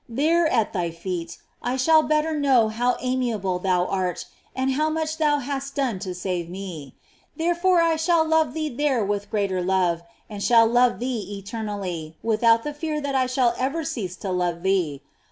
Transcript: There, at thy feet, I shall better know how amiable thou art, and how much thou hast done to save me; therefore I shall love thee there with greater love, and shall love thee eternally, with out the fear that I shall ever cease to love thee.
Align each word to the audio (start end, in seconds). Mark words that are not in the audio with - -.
There, 0.09 0.47
at 0.47 0.73
thy 0.73 0.89
feet, 0.89 1.37
I 1.61 1.77
shall 1.77 2.01
better 2.01 2.33
know 2.35 2.69
how 2.69 2.95
amiable 3.01 3.59
thou 3.59 3.85
art, 3.85 4.25
and 4.55 4.71
how 4.71 4.89
much 4.89 5.17
thou 5.19 5.37
hast 5.37 5.75
done 5.75 5.99
to 5.99 6.15
save 6.15 6.49
me; 6.49 6.95
therefore 7.37 7.81
I 7.81 7.97
shall 7.97 8.25
love 8.25 8.55
thee 8.55 8.67
there 8.69 9.05
with 9.05 9.29
greater 9.29 9.61
love, 9.61 10.01
and 10.27 10.41
shall 10.41 10.65
love 10.65 10.97
thee 10.97 11.35
eternally, 11.37 12.15
with 12.23 12.41
out 12.41 12.63
the 12.63 12.73
fear 12.73 12.99
that 12.99 13.13
I 13.13 13.27
shall 13.27 13.53
ever 13.59 13.83
cease 13.85 14.15
to 14.15 14.31
love 14.31 14.63
thee. 14.63 15.03